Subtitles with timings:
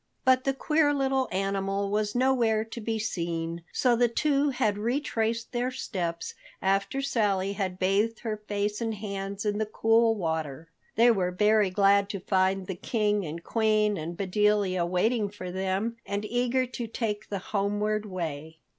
[0.25, 5.51] But the queer little animal was nowhere to be seen, so the two had retraced
[5.51, 10.71] their steps, after Sally had bathed her face and hands in the cool water.
[10.95, 15.97] They were very glad to find the King and Queen and Bedelia waiting for them
[16.03, 18.57] and eager to take the homeward way.